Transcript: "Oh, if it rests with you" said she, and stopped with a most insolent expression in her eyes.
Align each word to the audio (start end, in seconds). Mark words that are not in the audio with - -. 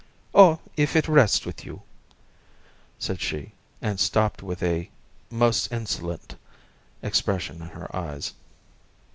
"Oh, 0.33 0.59
if 0.77 0.95
it 0.95 1.07
rests 1.07 1.45
with 1.45 1.63
you" 1.63 1.83
said 2.97 3.21
she, 3.21 3.51
and 3.83 3.99
stopped 3.99 4.41
with 4.41 4.63
a 4.63 4.89
most 5.29 5.71
insolent 5.71 6.37
expression 7.03 7.57
in 7.61 7.67
her 7.69 7.95
eyes. 7.95 8.33